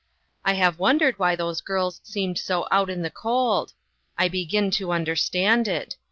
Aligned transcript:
I 0.43 0.53
have 0.55 0.79
wondered 0.79 1.19
why 1.19 1.35
those 1.35 1.61
girls 1.61 2.01
seemed 2.03 2.39
so 2.39 2.67
out 2.71 2.89
in 2.89 3.03
the 3.03 3.11
cold. 3.11 3.73
I 4.17 4.29
begin 4.29 4.71
to 4.71 4.91
understand 4.91 5.67
it. 5.67 5.95